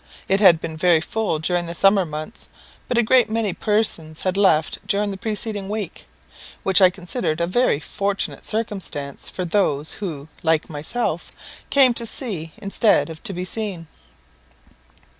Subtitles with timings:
[0.27, 2.47] It had been very full during the summer months,
[2.87, 6.05] but a great many persons had left during the preceding week,
[6.63, 11.33] which I considered a very fortunate circumstance for those who, like myself,
[11.69, 13.85] came to see instead of to be seen.